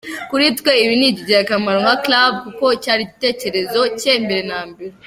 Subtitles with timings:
[0.29, 4.93] Kuri twe ibi ni ingirakamaro nka Club, kuko cyari igitekerezo cye mbere na mbere.